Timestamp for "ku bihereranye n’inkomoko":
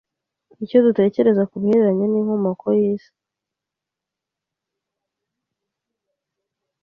1.49-2.67